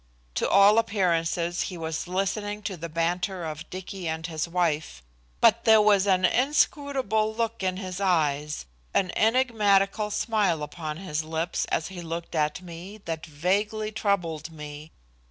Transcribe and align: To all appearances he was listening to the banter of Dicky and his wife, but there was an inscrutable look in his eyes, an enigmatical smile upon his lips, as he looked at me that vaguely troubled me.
To 0.33 0.49
all 0.49 0.79
appearances 0.79 1.61
he 1.69 1.77
was 1.77 2.07
listening 2.07 2.63
to 2.63 2.75
the 2.75 2.89
banter 2.89 3.45
of 3.45 3.69
Dicky 3.69 4.07
and 4.07 4.25
his 4.25 4.47
wife, 4.47 5.03
but 5.39 5.63
there 5.63 5.79
was 5.79 6.07
an 6.07 6.25
inscrutable 6.25 7.31
look 7.35 7.61
in 7.61 7.77
his 7.77 8.01
eyes, 8.01 8.65
an 8.95 9.11
enigmatical 9.15 10.09
smile 10.09 10.63
upon 10.63 10.97
his 10.97 11.23
lips, 11.23 11.65
as 11.65 11.89
he 11.89 12.01
looked 12.01 12.33
at 12.33 12.63
me 12.63 12.97
that 13.05 13.27
vaguely 13.27 13.91
troubled 13.91 14.51
me. 14.51 14.91